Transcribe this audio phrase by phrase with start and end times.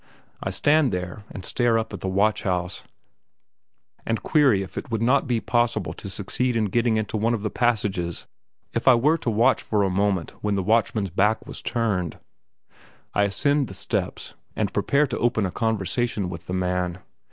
[0.41, 2.83] I stand there and stare up at the watch house,
[4.03, 7.43] and query if it would not be possible to succeed in getting into one of
[7.43, 8.25] the passages
[8.73, 12.17] if I were to watch for a moment when the watchman's back was turned.
[13.13, 16.97] I ascend the steps, and prepare to open a conversation with the man.